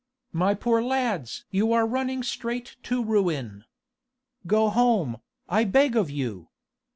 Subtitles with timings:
[0.33, 1.45] My poor lads!
[1.51, 3.65] you are running straight to ruin!
[4.47, 6.49] Go home, I beg of you!